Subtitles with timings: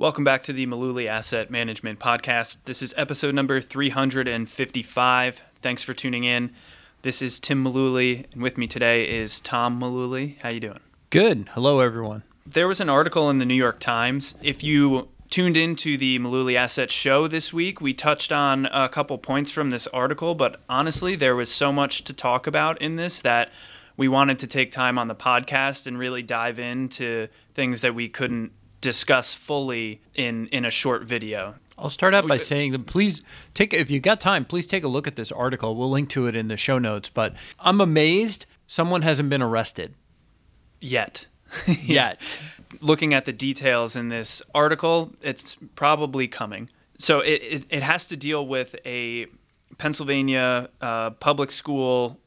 [0.00, 2.58] Welcome back to the Mullooly Asset Management Podcast.
[2.66, 5.42] This is episode number 355.
[5.60, 6.52] Thanks for tuning in.
[7.02, 10.38] This is Tim Mullooly, and with me today is Tom Mullooly.
[10.38, 10.78] How you doing?
[11.10, 11.48] Good.
[11.54, 12.22] Hello, everyone.
[12.46, 14.36] There was an article in the New York Times.
[14.40, 19.18] If you tuned into the Mullooly Asset Show this week, we touched on a couple
[19.18, 23.20] points from this article, but honestly, there was so much to talk about in this
[23.22, 23.50] that
[23.96, 28.08] we wanted to take time on the podcast and really dive into things that we
[28.08, 31.56] couldn't discuss fully in in a short video.
[31.78, 33.22] I'll start out by saying that please
[33.54, 35.76] take if you got time, please take a look at this article.
[35.76, 37.08] We'll link to it in the show notes.
[37.08, 39.94] But I'm amazed someone hasn't been arrested
[40.80, 41.26] Yet.
[41.82, 42.38] yet.
[42.80, 46.68] looking at the details in this article, it's probably coming.
[46.98, 49.26] So it, it, it has to deal with a
[49.78, 52.18] Pennsylvania uh, public school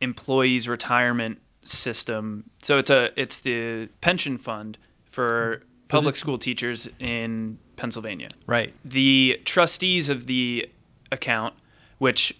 [0.00, 2.50] employees retirement system.
[2.62, 8.28] So it's a it's the pension fund for public school teachers in Pennsylvania.
[8.46, 8.74] right.
[8.84, 10.68] The trustees of the
[11.12, 11.54] account,
[11.98, 12.34] which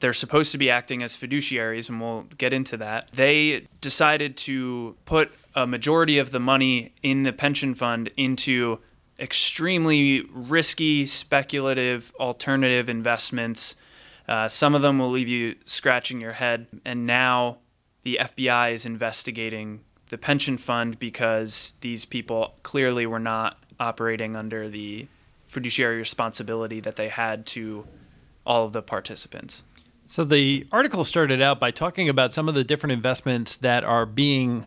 [0.00, 3.08] they're supposed to be acting as fiduciaries, and we'll get into that.
[3.12, 8.80] They decided to put a majority of the money in the pension fund into
[9.18, 13.76] extremely risky, speculative, alternative investments.
[14.26, 16.66] Uh, some of them will leave you scratching your head.
[16.84, 17.58] And now
[18.02, 24.68] the FBI is investigating the pension fund because these people clearly were not operating under
[24.68, 25.06] the
[25.46, 27.86] fiduciary responsibility that they had to
[28.44, 29.64] all of the participants.
[30.06, 34.04] So the article started out by talking about some of the different investments that are
[34.04, 34.66] being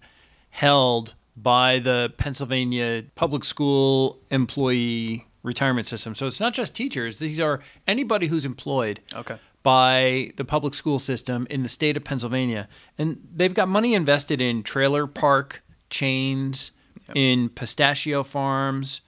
[0.50, 6.16] held by the Pennsylvania public school employee retirement system.
[6.16, 9.38] So it's not just teachers, these are anybody who's employed Okay.
[9.66, 12.70] By the public school system in the state of Pennsylvania.
[13.00, 16.70] And they've got money invested in trailer park chains,
[17.16, 19.02] in pistachio farms,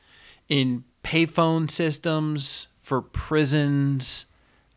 [0.49, 4.25] in payphone systems for prisons.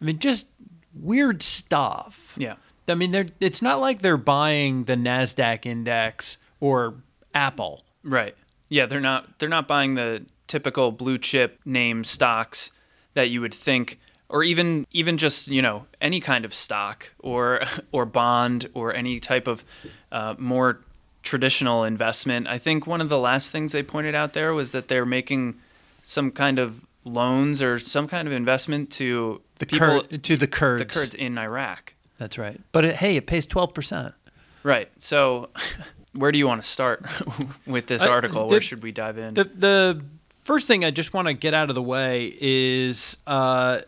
[0.03, 0.49] I mean, just
[0.95, 2.35] weird stuff.
[2.37, 2.57] Yeah.
[2.87, 6.97] I mean, they're, it's not like they're buying the NASDAQ index or
[7.35, 7.85] Apple.
[8.05, 8.37] Right.
[8.69, 12.71] Yeah, they're not they're not buying the typical blue chip name stocks
[13.15, 13.99] that you would think
[14.31, 17.61] or even even just, you know, any kind of stock or
[17.93, 19.65] or bond or any type of
[20.13, 20.81] uh, more
[21.23, 22.47] traditional investment.
[22.47, 25.57] I think one of the last things they pointed out there was that they're making
[26.03, 30.47] some kind of loans or some kind of investment to The people Kur- to the
[30.47, 30.79] Kurds.
[30.81, 31.95] the Kurds in Iraq.
[32.19, 32.61] That's right.
[32.73, 34.13] But it, hey, it pays 12%.
[34.63, 34.91] Right.
[34.99, 35.51] So
[36.15, 37.05] where do you want to start
[37.67, 38.47] with this I- article?
[38.47, 39.35] the- where should we dive in?
[39.35, 43.77] The the first thing I just want to get out of the way is uh,
[43.77, 43.87] th-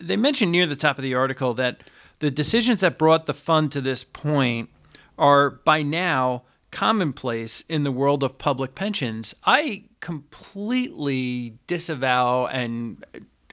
[0.00, 1.80] they mentioned near the top of the article that
[2.18, 4.70] the decisions that brought the fund to this point
[5.18, 9.34] are by now commonplace in the world of public pensions.
[9.44, 13.04] I completely disavow and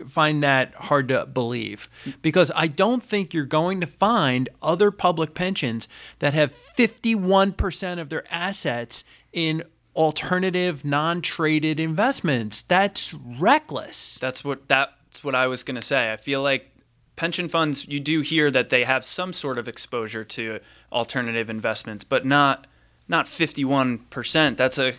[0.07, 1.87] find that hard to believe
[2.23, 5.87] because I don't think you're going to find other public pensions
[6.19, 9.63] that have 51% of their assets in
[9.95, 12.61] alternative non-traded investments.
[12.63, 14.17] That's reckless.
[14.17, 14.67] That's what
[15.11, 16.13] that's what I was going to say.
[16.13, 16.73] I feel like
[17.17, 20.61] pension funds you do hear that they have some sort of exposure to
[20.91, 22.65] alternative investments, but not
[23.09, 24.55] not 51%.
[24.55, 24.93] That's a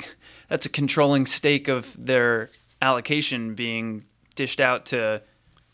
[0.48, 2.50] that's a controlling stake of their
[2.82, 5.22] allocation being dished out to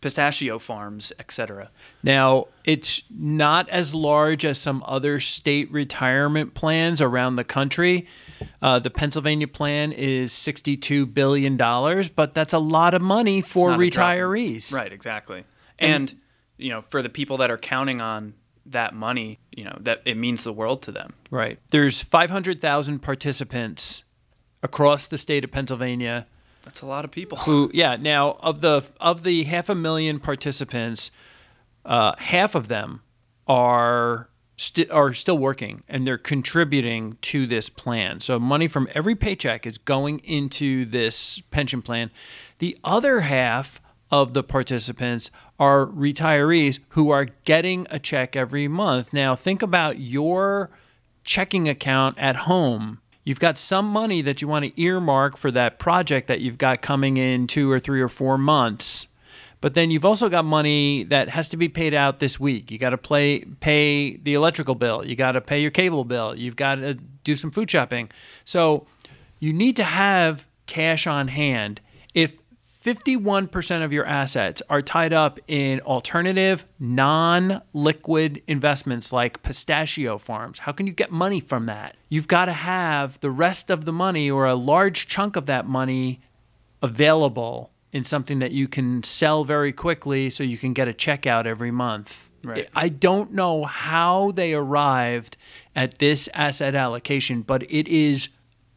[0.01, 1.73] pistachio farms, etc.
[2.05, 8.07] Now, it's not as large as some other state retirement plans around the country.
[8.63, 13.81] Uh, the Pennsylvania plan is $62 billion, but that's a lot of money for not
[13.81, 14.73] a drop in- retirees.
[14.75, 15.45] Right, exactly.
[15.79, 16.15] And,
[16.57, 18.35] you know, for the people that are counting on
[18.67, 21.15] that money, you know, that it means the world to them.
[21.31, 21.59] Right.
[21.71, 24.05] There's 500,000 participants
[24.63, 26.27] across the state of Pennsylvania
[26.65, 27.39] That's a lot of people.
[27.39, 31.11] who yeah now of the of the half a million participants
[31.85, 33.03] uh, half of them
[33.47, 34.29] are
[34.91, 38.21] are still working and they're contributing to this plan.
[38.21, 42.11] So money from every paycheck is going into this pension plan.
[42.59, 49.13] The other half of the participants are retirees who are getting a check every month.
[49.13, 50.71] Now think about your
[51.25, 53.01] checking account at home.
[53.25, 56.81] You've got some money that you want to earmark for that project that you've got
[56.81, 59.08] coming in two or three or four months.
[59.61, 62.71] But then you've also got money that has to be paid out this week.
[62.71, 65.05] You got to play pay the electrical bill.
[65.05, 66.35] You got to pay your cable bill.
[66.37, 68.09] You've got to do some food shopping.
[68.45, 68.87] So
[69.41, 71.81] you need to have cash on hand.
[72.15, 72.39] If
[72.85, 80.61] 51% of your assets are tied up in alternative, non liquid investments like pistachio farms.
[80.61, 81.97] How can you get money from that?
[82.09, 85.67] You've got to have the rest of the money or a large chunk of that
[85.67, 86.21] money
[86.81, 91.27] available in something that you can sell very quickly so you can get a check
[91.27, 92.31] out every month.
[92.45, 92.69] Right.
[92.75, 95.37] I don't know how they arrived
[95.75, 98.29] at this asset allocation, but it is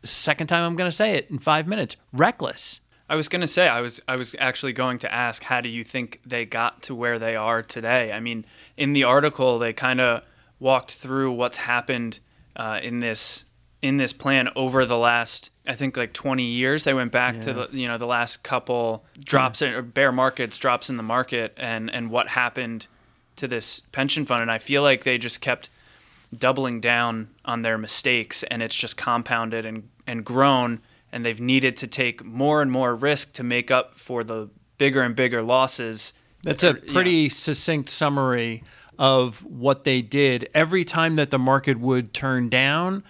[0.03, 2.81] second time I'm going to say it in 5 minutes, reckless.
[3.07, 5.67] I was going to say I was I was actually going to ask how do
[5.67, 8.13] you think they got to where they are today?
[8.13, 8.45] I mean,
[8.77, 10.23] in the article they kind of
[10.59, 12.19] walked through what's happened
[12.55, 13.43] uh, in this
[13.81, 16.83] in this plan over the last I think like 20 years.
[16.83, 17.41] They went back yeah.
[17.41, 19.69] to the you know the last couple drops yeah.
[19.69, 22.87] in, or bear markets, drops in the market, and and what happened
[23.37, 24.41] to this pension fund.
[24.41, 25.69] And I feel like they just kept
[26.37, 30.81] doubling down on their mistakes, and it's just compounded and and grown
[31.11, 35.01] and they've needed to take more and more risk to make up for the bigger
[35.01, 36.13] and bigger losses.
[36.43, 37.29] That's a pretty you know.
[37.29, 38.63] succinct summary
[38.97, 40.49] of what they did.
[40.53, 43.03] Every time that the market would turn down,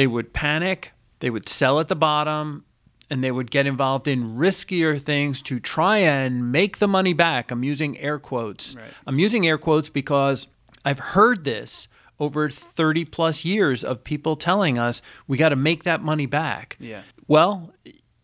[0.00, 2.64] they would panic, they would sell at the bottom,
[3.10, 7.50] and they would get involved in riskier things to try and make the money back.
[7.50, 8.74] I'm using air quotes.
[8.74, 8.86] Right.
[9.06, 10.46] I'm using air quotes because
[10.86, 11.86] I've heard this
[12.18, 16.78] over 30 plus years of people telling us we got to make that money back.
[16.80, 17.02] Yeah.
[17.28, 17.74] Well,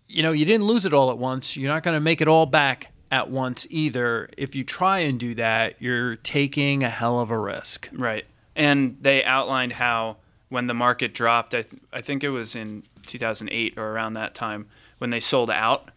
[0.09, 1.59] you know, you didn't lose it all at once.
[1.59, 4.31] You're not going to make it all back at once either.
[4.39, 7.91] If you try and do that, you're taking a hell of a risk.
[7.93, 8.25] Right.
[8.55, 10.17] And they outlined how
[10.49, 14.35] when the market dropped, I, th- I think it was in 2008 or around that
[14.35, 15.91] time, when they sold out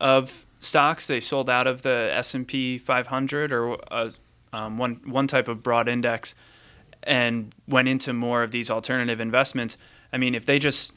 [0.00, 4.10] of stocks, they sold out of the S&P 500 or uh,
[4.52, 6.34] um, one one type of broad index,
[7.02, 9.76] and went into more of these alternative investments.
[10.12, 10.92] I mean, if they just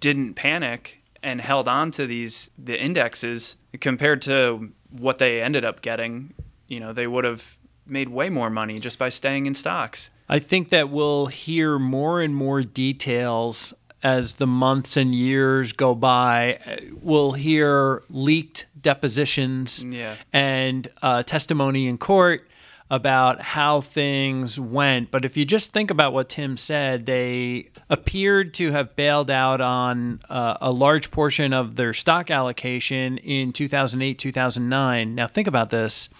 [0.00, 5.82] didn't panic and held on to these the indexes compared to what they ended up
[5.82, 6.34] getting,
[6.68, 10.10] you know, they would have made way more money just by staying in stocks.
[10.28, 15.94] I think that we'll hear more and more details as the months and years go
[15.94, 16.80] by.
[17.00, 20.16] We'll hear leaked depositions yeah.
[20.32, 22.48] and uh, testimony in court
[22.90, 25.10] about how things went.
[25.10, 29.60] But if you just think about what Tim said, they appeared to have bailed out
[29.60, 35.14] on uh, a large portion of their stock allocation in 2008, 2009.
[35.14, 36.10] Now, think about this.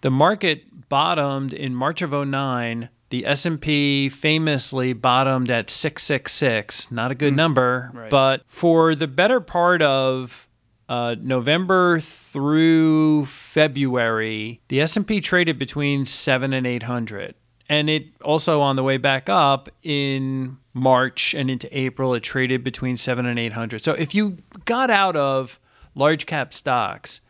[0.00, 2.88] The market bottomed in March of 09.
[3.10, 8.10] The S&P famously bottomed at 666, not a good mm, number, right.
[8.10, 10.46] but for the better part of
[10.88, 17.34] uh, November through February, the S&P traded between 7 and 800.
[17.68, 22.64] And it also on the way back up in March and into April, it traded
[22.64, 23.82] between 7 and 800.
[23.82, 25.60] So if you got out of
[25.94, 27.20] large cap stocks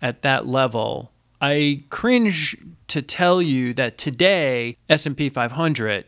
[0.00, 1.10] at that level,
[1.40, 2.56] I cringe
[2.88, 6.04] to tell you that today S&P 500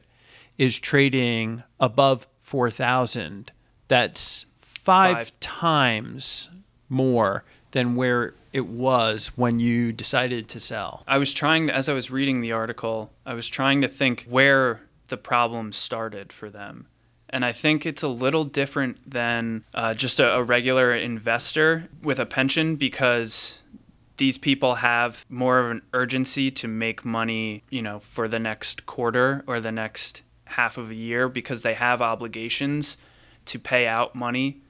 [0.58, 3.50] is trading above 4000.
[3.88, 5.40] That's five, five.
[5.40, 6.50] times
[6.88, 11.02] more than where it was when you decided to sell.
[11.09, 14.83] I was trying, as I was reading the article, I was trying to think where
[15.09, 16.87] the problem started for them.
[17.30, 22.18] And I think it's a little different than uh, just a, a regular investor with
[22.18, 23.62] a pension because
[24.16, 28.87] these people have more of an urgency to make money, you know, for the next
[28.87, 32.97] quarter or the next half of a year because they have obligations
[33.47, 34.61] to pay out money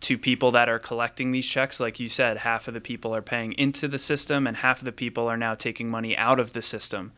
[0.00, 1.78] to people that are collecting these checks.
[1.78, 4.84] Like you said, half of the people are paying into the system and half of
[4.84, 7.12] the people are now taking money out of the system.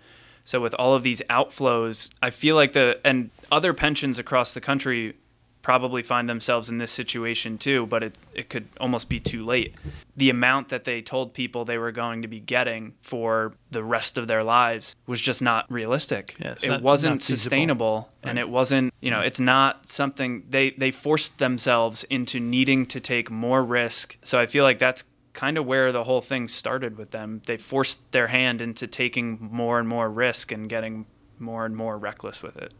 [0.45, 4.61] So with all of these outflows, I feel like the and other pensions across the
[4.61, 5.15] country
[5.63, 9.75] probably find themselves in this situation too, but it, it could almost be too late.
[10.17, 14.19] The amount that they told people they were going to be getting for the rest
[14.19, 16.37] of their lives was just not realistic.
[16.39, 18.31] Yeah, it not, wasn't not sustainable right.
[18.31, 23.01] and it wasn't, you know, it's not something they, they forced themselves into needing to
[23.01, 24.19] take more risk.
[24.23, 27.41] So I feel like that's kind of where the whole thing started with them.
[27.47, 31.07] They forced their hand into taking more and more risk and getting
[31.39, 32.75] more and more reckless with it.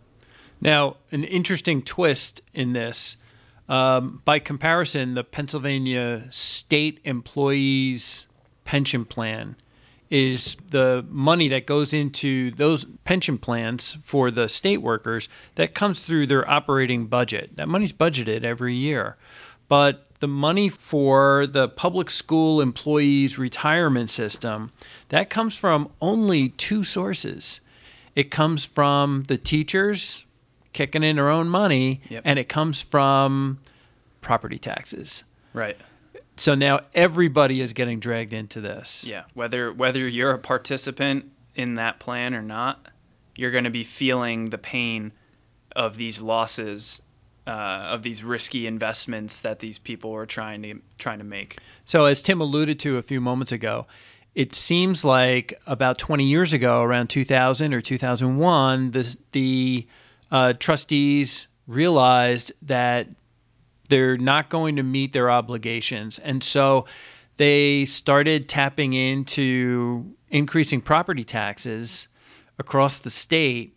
[0.63, 3.17] Now, an interesting twist in this.
[3.69, 8.29] Um, by comparison, the Pennsylvania state employees
[8.65, 9.57] pension plan
[10.09, 16.05] is the money that goes into those pension plans for the state workers that comes
[16.05, 17.57] through their operating budget.
[17.57, 19.17] That money's budgeted every year.
[19.69, 24.71] but the money for the public school employees retirement system
[25.09, 27.61] that comes from only two sources.
[28.15, 30.25] It comes from the teachers
[30.73, 32.23] kicking in their own money, Yep.
[32.25, 33.59] and it comes from
[34.21, 35.25] property taxes.
[35.53, 35.77] Right.
[36.37, 39.05] So now everybody is getting dragged into this.
[39.07, 39.25] Yeah.
[39.35, 42.87] Whether whether you're a participant in that plan or not,
[43.37, 45.13] you're going to be feeling the pain
[45.77, 47.03] of these losses,
[47.47, 51.59] uh, of these risky investments that these people are trying to trying to make.
[51.85, 53.87] So, as Tim alluded to a few moments ago,
[54.35, 59.87] it seems like about 20 years ago, around 2000 or 2001, the, the
[60.33, 63.09] uh, trustees realized that
[63.89, 66.19] they're not going to meet their obligations.
[66.19, 66.87] And so
[67.37, 72.09] they started tapping into increasing property taxes
[72.59, 73.77] across the state.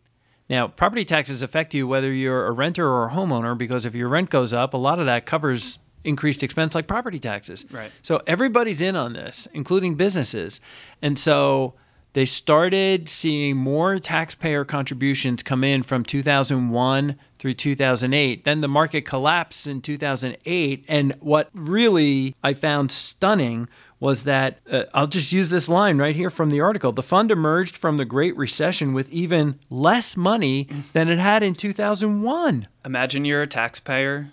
[0.50, 4.08] Now, property taxes affect you whether you're a renter or a homeowner because if your
[4.08, 7.66] rent goes up, a lot of that covers increased expense like property taxes.
[7.70, 7.92] Right.
[8.02, 10.62] So everybody's in on this, including businesses.
[11.02, 11.74] And so
[12.15, 18.45] they started seeing more taxpayer contributions come in from 2001 through 2008.
[18.45, 20.86] Then the market collapsed in 2008.
[20.88, 23.67] And what really I found stunning
[24.00, 26.93] was that uh, I'll just use this line right here from the article.
[26.93, 31.53] The fund emerged from the Great Recession with even less money than it had in
[31.53, 32.65] 2001.
[32.86, 34.31] Imagine you're a taxpayer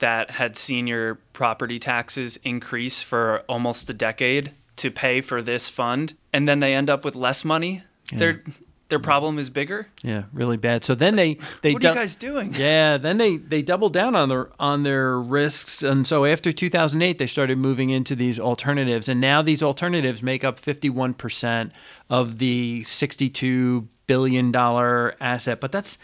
[0.00, 5.68] that had seen your property taxes increase for almost a decade to pay for this
[5.68, 7.82] fund, and then they end up with less money.
[8.12, 8.42] Their
[8.88, 9.88] their problem is bigger.
[10.02, 10.84] Yeah, really bad.
[10.84, 12.52] So then they they what are you guys doing?
[12.58, 17.16] Yeah, then they they doubled down on their on their risks, and so after 2008,
[17.16, 21.72] they started moving into these alternatives, and now these alternatives make up 51 percent
[22.10, 25.58] of the 62 billion dollar asset.
[25.60, 25.96] But that's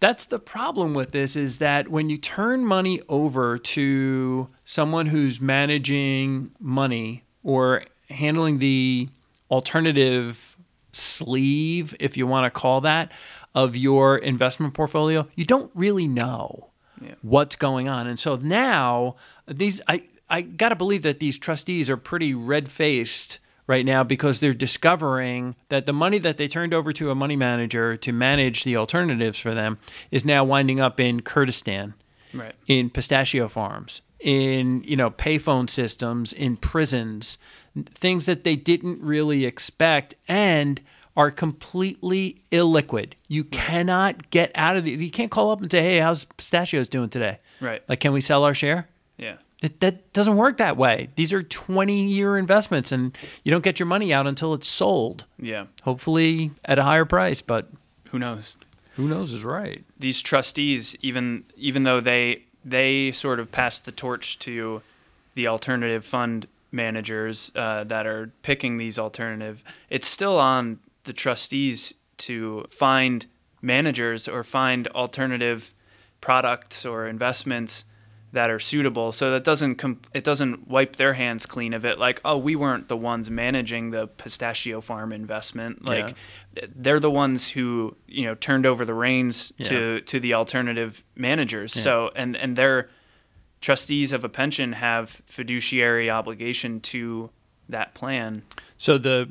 [0.00, 5.40] that's the problem with this is that when you turn money over to someone who's
[5.40, 9.08] managing money or handling the
[9.50, 10.56] alternative
[10.92, 13.10] sleeve, if you want to call that,
[13.54, 16.70] of your investment portfolio, you don't really know
[17.00, 17.14] Yeah.
[17.22, 18.06] what's going on.
[18.06, 23.38] And so now these I I got to believe that these trustees are pretty red-faced
[23.66, 27.36] right now because they're discovering that the money that they turned over to a money
[27.36, 29.78] manager to manage the alternatives for them
[30.10, 31.94] is now winding up in Kurdistan
[32.32, 32.54] Right.
[32.66, 37.38] in pistachio farms, in you know payphone systems, in prisons,
[37.86, 40.80] things that they didn't really expect and
[41.16, 43.12] are completely illiquid.
[43.28, 45.02] You cannot get out of these.
[45.02, 47.82] You can't call up and say, "Hey, how's pistachios doing today?" Right.
[47.88, 48.88] Like, can we sell our share?
[49.16, 49.36] Yeah.
[49.62, 51.08] It, that doesn't work that way.
[51.16, 55.24] These are 20 year investments, and you don't get your money out until it's sold.
[55.38, 55.66] Yeah.
[55.84, 57.68] Hopefully at a higher price, but
[58.10, 58.56] Who knows?
[58.96, 59.84] who knows is right.
[59.98, 64.82] these trustees, even even though they they sort of passed the torch to
[65.34, 71.94] the alternative fund managers uh, that are picking these alternative, it's still on the trustees
[72.18, 73.26] to find
[73.62, 75.72] managers or find alternative
[76.20, 77.84] products or investments
[78.32, 79.12] that are suitable.
[79.12, 82.56] So that doesn't com- it doesn't wipe their hands clean of it like oh we
[82.56, 85.84] weren't the ones managing the pistachio farm investment.
[85.86, 86.16] Like
[86.74, 91.72] they're the ones who you know turned over the reins to to the alternative managers.
[91.72, 92.90] So and and their
[93.64, 97.30] trustees of a pension have fiduciary obligation to
[97.66, 98.42] that plan
[98.76, 99.30] So the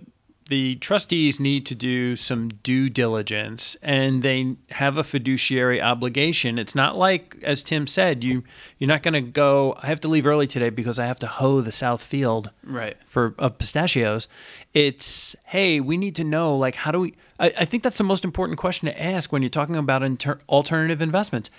[0.49, 6.59] the trustees need to do some due diligence and they have a fiduciary obligation.
[6.59, 8.43] It's not like as Tim said, you
[8.79, 11.27] you're not going to go I have to leave early today because I have to
[11.27, 14.27] hoe the south field right for of pistachios.
[14.73, 18.03] It's hey, we need to know like how do we I, I think that's the
[18.03, 21.51] most important question to ask when you're talking about inter- alternative investments.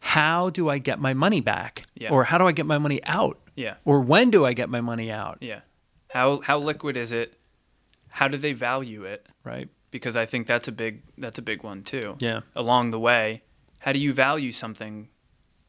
[0.00, 1.84] How do I get my money back?
[1.94, 2.10] Yeah.
[2.10, 3.38] Or how do I get my money out?
[3.56, 5.38] yeah Or when do I get my money out?
[5.40, 5.60] yeah
[6.08, 7.34] how how liquid is it
[8.08, 9.68] how do they value it Right?
[9.90, 12.16] because I think that's a big that's a big one too.
[12.20, 12.40] Yeah.
[12.54, 13.42] Along the way,
[13.80, 15.08] how do you value something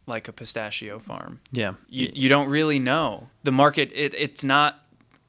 [0.08, 1.40] like a pistachio farm?
[1.52, 1.74] Yeah.
[1.90, 3.28] You you don't really know.
[3.44, 4.72] The market it, it's not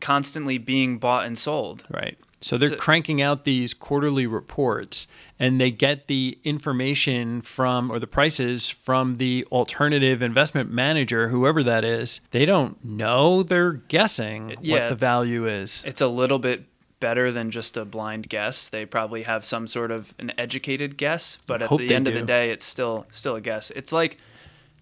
[0.00, 1.85] constantly being bought and sold.
[1.90, 2.18] Right.
[2.42, 5.06] So they're So- cranking out these quarterly reports
[5.38, 11.62] and they get the information from or the prices from the alternative investment manager, whoever
[11.62, 12.20] that is.
[12.30, 15.82] They don't know, they're guessing yeah, what the value is.
[15.87, 16.64] It's a little bit
[17.00, 18.68] better than just a blind guess.
[18.68, 22.22] They probably have some sort of an educated guess, but at the end of the
[22.22, 23.70] day it's still still a guess.
[23.72, 24.18] It's like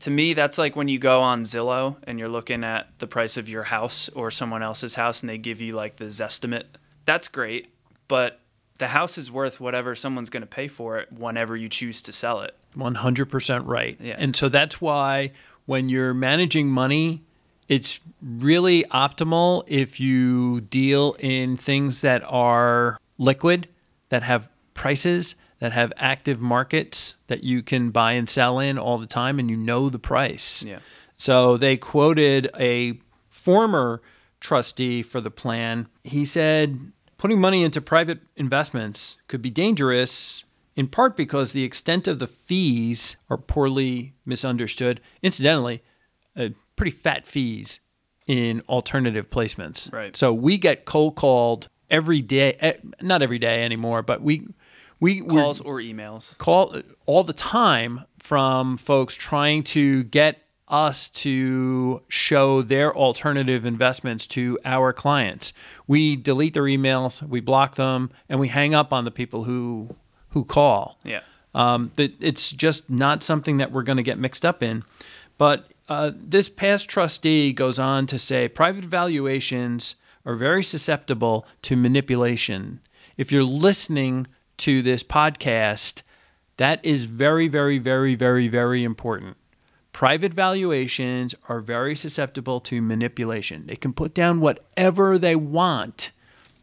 [0.00, 3.36] to me that's like when you go on Zillow and you're looking at the price
[3.38, 6.64] of your house or someone else's house and they give you like the Zestimate.
[7.10, 7.74] That's great,
[8.06, 8.38] but
[8.78, 12.12] the house is worth whatever someone's going to pay for it whenever you choose to
[12.12, 12.54] sell it.
[12.76, 13.96] 100% right.
[14.00, 14.14] Yeah.
[14.16, 15.32] And so that's why
[15.66, 17.24] when you're managing money,
[17.66, 23.66] it's really optimal if you deal in things that are liquid,
[24.10, 28.98] that have prices, that have active markets that you can buy and sell in all
[28.98, 30.62] the time and you know the price.
[30.62, 30.78] Yeah.
[31.16, 33.00] So they quoted a
[33.30, 34.00] former
[34.38, 35.88] trustee for the plan.
[36.02, 40.42] He said putting money into private investments could be dangerous
[40.74, 45.02] in part because the extent of the fees are poorly misunderstood.
[45.22, 45.82] Incidentally,
[46.34, 47.80] uh, pretty fat fees
[48.26, 49.92] in alternative placements.
[49.92, 50.16] Right.
[50.16, 54.48] So we get cold called every day, eh, not every day anymore, but we
[54.98, 56.38] we Calls or emails.
[56.38, 60.38] call all the time from folks trying to get
[60.70, 65.52] us to show their alternative investments to our clients.
[65.86, 69.94] We delete their emails, we block them, and we hang up on the people who
[70.30, 70.98] who call.
[71.04, 71.20] Yeah.
[71.54, 74.84] Um, that it's just not something that we're going to get mixed up in.
[75.36, 81.76] But uh, this past trustee goes on to say private valuations are very susceptible to
[81.76, 82.80] manipulation.
[83.16, 86.02] If you're listening to this podcast,
[86.58, 89.36] that is very, very, very, very, very important.
[89.92, 93.66] Private valuations are very susceptible to manipulation.
[93.66, 96.10] They can put down whatever they want.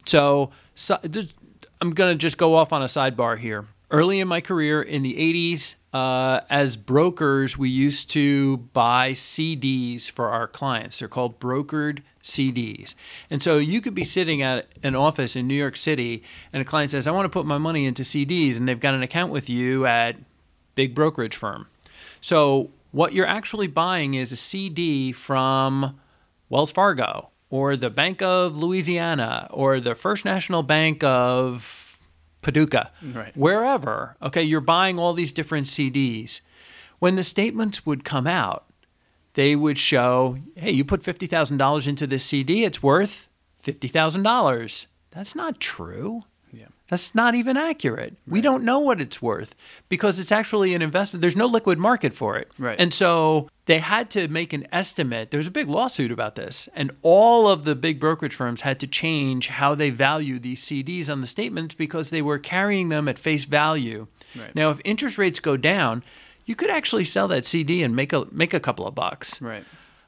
[0.06, 1.32] So, so this-
[1.80, 3.66] I'm going to just go off on a sidebar here.
[3.90, 10.10] Early in my career in the 80s, uh, as brokers, we used to buy CDs
[10.10, 10.98] for our clients.
[10.98, 12.94] They're called brokered CDs.
[13.30, 16.64] And so you could be sitting at an office in New York City, and a
[16.64, 19.32] client says, I want to put my money into CDs, and they've got an account
[19.32, 20.16] with you at
[20.74, 21.66] big brokerage firm.
[22.20, 25.98] So what you're actually buying is a CD from
[26.48, 31.98] Wells Fargo or the Bank of Louisiana or the First National Bank of
[32.42, 33.36] Paducah, Right.
[33.36, 34.16] wherever.
[34.22, 36.40] Okay, you're buying all these different CDs.
[36.98, 38.64] When the statements would come out,
[39.34, 43.28] they would show, hey, you put $50,000 into this CD, it's worth
[43.62, 44.86] $50,000.
[45.10, 46.24] That's not true.
[46.88, 48.16] That's not even accurate.
[48.26, 49.54] We don't know what it's worth
[49.90, 51.20] because it's actually an investment.
[51.20, 52.50] There's no liquid market for it.
[52.58, 52.80] Right.
[52.80, 55.30] And so they had to make an estimate.
[55.30, 58.80] There was a big lawsuit about this, and all of the big brokerage firms had
[58.80, 63.06] to change how they value these CDs on the statements because they were carrying them
[63.06, 64.06] at face value.
[64.34, 64.54] Right.
[64.54, 66.02] Now, if interest rates go down,
[66.46, 69.42] you could actually sell that CD and make a make a couple of bucks.
[69.42, 69.64] Right.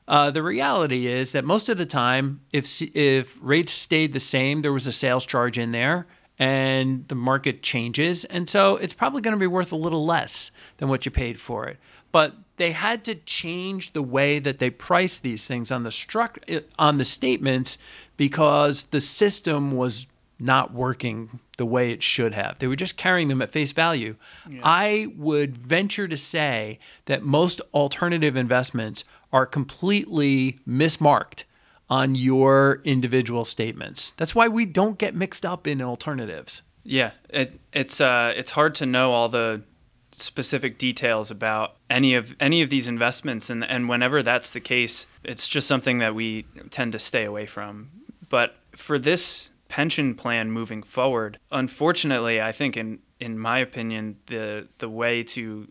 [0.09, 4.63] Uh, the reality is that most of the time, if if rates stayed the same,
[4.63, 6.07] there was a sales charge in there,
[6.41, 10.51] and the market changes, and so it's probably going to be worth a little less
[10.79, 11.77] than what you paid for it.
[12.13, 16.57] But they had to change the way that they price these things on the struct
[16.57, 17.77] uh, on the statements
[18.17, 20.07] because the system was
[20.39, 22.59] not working the way it should have.
[22.59, 24.17] They were just carrying them at face value.
[24.63, 31.45] I would venture to say that most alternative investments are completely mismarked
[31.91, 34.13] on your individual statements.
[34.17, 36.63] That's why we don't get mixed up in alternatives.
[36.85, 39.63] Yeah, it, it's uh, it's hard to know all the
[40.13, 45.07] specific details about any of any of these investments, and and whenever that's the case,
[45.25, 47.91] it's just something that we tend to stay away from.
[48.29, 54.69] But for this pension plan moving forward, unfortunately, I think in in my opinion, the
[54.79, 55.71] the way to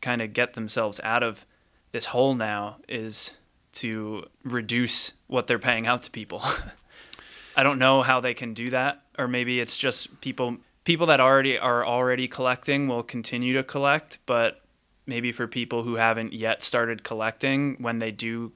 [0.00, 1.46] kind of get themselves out of
[1.92, 3.32] this hole now is
[3.74, 6.42] to reduce what they're paying out to people.
[7.56, 11.20] I don't know how they can do that, or maybe it's just people people that
[11.20, 14.62] already are already collecting will continue to collect, but
[15.06, 18.52] maybe for people who haven't yet started collecting, when they do,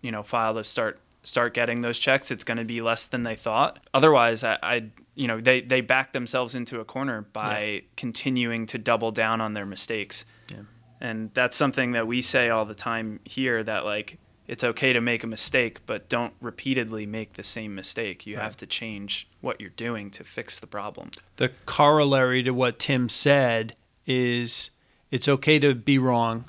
[0.00, 3.24] you know, file to start start getting those checks, it's going to be less than
[3.24, 3.80] they thought.
[3.94, 8.78] Otherwise, I, I you know, they they back themselves into a corner by continuing to
[8.78, 10.24] double down on their mistakes.
[10.50, 10.62] Yeah.
[11.00, 15.00] And that's something that we say all the time here that like it's okay to
[15.00, 18.26] make a mistake, but don't repeatedly make the same mistake.
[18.26, 21.10] You have to change what you're doing to fix the problem.
[21.36, 23.74] The corollary to what Tim said
[24.06, 24.70] is
[25.10, 26.44] it's okay to be wrong,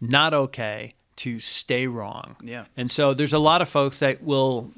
[0.00, 2.36] not okay to stay wrong.
[2.42, 2.64] Yeah.
[2.76, 4.72] And so there's a lot of folks that will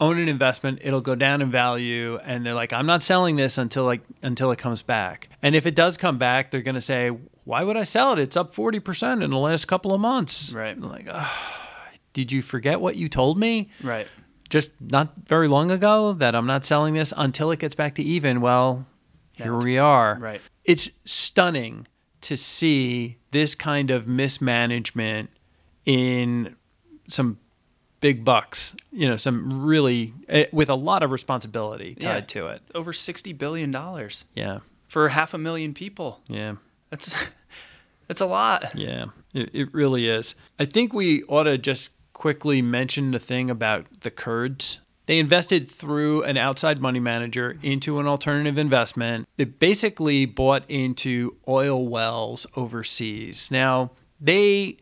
[0.00, 3.58] own an investment, it'll go down in value, and they're like, I'm not selling this
[3.58, 5.28] until like until it comes back.
[5.42, 7.10] And if it does come back, they're gonna say,
[7.44, 8.18] Why would I sell it?
[8.18, 10.52] It's up forty percent in the last couple of months.
[10.52, 10.74] Right.
[10.74, 11.69] I'm like, "Ah,
[12.12, 13.70] did you forget what you told me?
[13.82, 14.06] Right.
[14.48, 18.02] just not very long ago that I'm not selling this until it gets back to
[18.02, 18.40] even.
[18.40, 18.86] Well,
[19.32, 20.18] here we are.
[20.20, 20.40] right.
[20.64, 21.86] It's stunning
[22.22, 25.30] to see this kind of mismanagement
[25.86, 26.56] in
[27.08, 27.38] some
[28.00, 32.20] big bucks, you know, some really eh, with a lot of responsibility tied Yeah.
[32.20, 32.62] to it.
[32.74, 34.60] Over sixty billion dollars Yeah.
[34.88, 36.20] for half a million people.
[36.28, 36.54] Yeah.
[36.90, 37.14] That's
[38.08, 38.74] That's a lot.
[38.74, 40.34] Yeah, it, it really is.
[40.58, 41.90] I think we ought to just
[42.20, 44.78] quickly mention the thing about the Kurds.
[45.06, 49.26] They invested through an outside money manager into an alternative investment.
[49.38, 53.50] They basically bought into oil wells overseas.
[53.50, 54.76] Now, they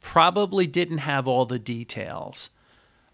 [0.00, 2.50] probably didn't have all the details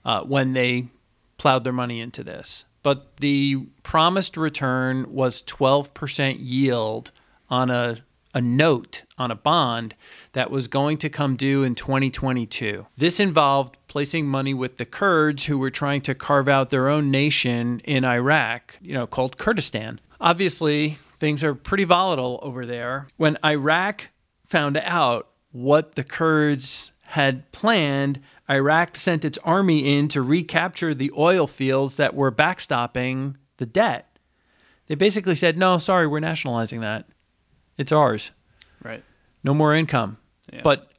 [0.02, 0.88] uh, when they
[1.36, 7.10] plowed their money into this, but the promised return was 12% yield
[7.50, 7.98] on a
[8.34, 9.94] a note on a bond
[10.32, 12.86] that was going to come due in 2022.
[12.96, 17.10] This involved placing money with the Kurds who were trying to carve out their own
[17.10, 20.00] nation in Iraq, you know, called Kurdistan.
[20.20, 23.08] Obviously, things are pretty volatile over there.
[23.16, 24.10] When Iraq
[24.46, 31.10] found out what the Kurds had planned, Iraq sent its army in to recapture the
[31.16, 34.18] oil fields that were backstopping the debt.
[34.86, 37.06] They basically said, "No, sorry, we're nationalizing that."
[37.78, 38.32] It's ours.
[38.82, 39.02] Right.
[39.42, 40.18] No more income.
[40.52, 40.60] Yeah.
[40.62, 40.90] But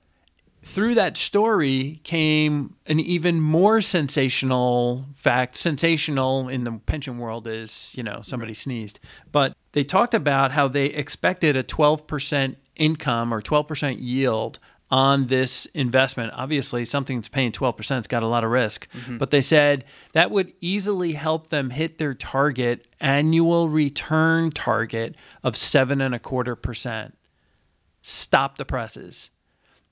[0.64, 5.56] through that story came an even more sensational fact.
[5.56, 8.58] Sensational in the pension world is, you know, somebody right.
[8.58, 9.00] sneezed.
[9.32, 14.60] But they talked about how they expected a 12% income or 12% yield
[14.92, 16.34] on this investment.
[16.36, 18.90] Obviously, something that's paying 12% has got a lot of risk.
[18.92, 19.18] Mm-hmm.
[19.18, 25.56] But they said that would easily help them hit their target annual return target of
[25.56, 27.16] seven and a quarter percent.
[28.02, 29.30] Stop the presses.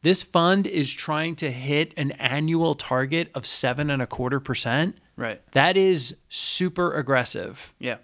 [0.04, 4.98] This fund is trying to hit an annual target of seven and a quarter percent.
[5.16, 5.42] Right.
[5.52, 7.74] That is super aggressive.
[7.80, 7.98] Yeah.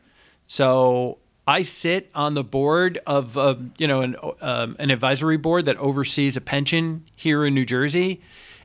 [0.47, 5.65] So I sit on the board of uh, you know an um, an advisory board
[5.65, 8.21] that oversees a pension here in New Jersey,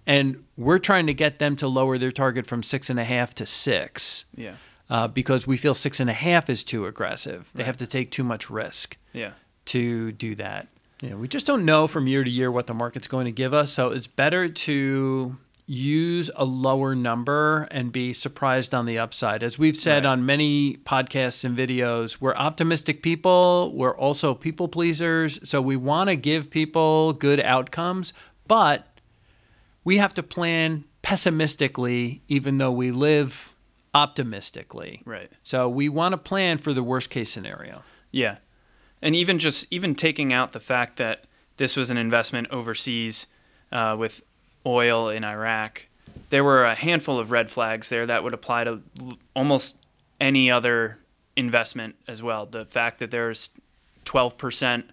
[0.06, 3.34] and we're trying to get them to lower their target from six and a half
[3.34, 4.24] to six.
[4.34, 4.54] Yeah.
[4.90, 7.50] Uh, because we feel six and a half is too aggressive.
[7.54, 7.66] They right.
[7.66, 8.96] have to take too much risk.
[9.12, 9.32] Yeah.
[9.66, 10.68] To do that.
[11.02, 13.52] Yeah, we just don't know from year to year what the market's going to give
[13.52, 13.70] us.
[13.70, 15.36] So it's better to
[15.70, 19.42] use a lower number and be surprised on the upside.
[19.42, 20.12] As we've said right.
[20.12, 26.08] on many podcasts and videos, we're optimistic people, we're also people pleasers, so we want
[26.08, 28.14] to give people good outcomes,
[28.46, 28.86] but
[29.84, 33.54] we have to plan pessimistically even though we live
[33.92, 35.02] optimistically.
[35.04, 35.30] Right.
[35.42, 37.82] So we want to plan for the worst case scenario.
[38.10, 38.38] Yeah.
[39.02, 41.24] And even just even taking out the fact that
[41.58, 43.26] this was an investment overseas
[43.70, 44.22] uh, with
[44.66, 45.88] oil in Iraq,
[46.30, 48.82] there were a handful of red flags there that would apply to
[49.34, 49.76] almost
[50.20, 50.98] any other
[51.36, 52.46] investment as well.
[52.46, 53.50] The fact that there's
[54.04, 54.84] 12%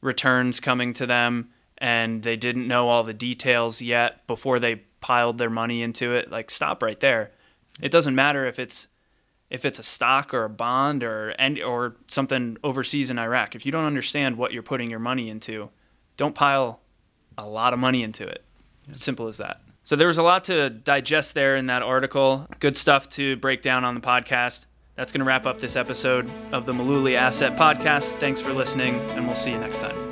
[0.00, 5.38] returns coming to them and they didn't know all the details yet before they piled
[5.38, 7.32] their money into it, like stop right there.
[7.80, 8.88] It doesn't matter if it's
[9.50, 13.54] if it's a stock or a bond or and or something overseas in Iraq.
[13.54, 15.70] If you don't understand what you're putting your money into,
[16.16, 16.80] don't pile
[17.36, 18.44] a lot of money into it.
[18.92, 19.60] Simple as that.
[19.84, 22.46] So there was a lot to digest there in that article.
[22.60, 24.66] Good stuff to break down on the podcast.
[24.94, 28.18] That's going to wrap up this episode of the Mullooly Asset Podcast.
[28.20, 30.11] Thanks for listening, and we'll see you next time.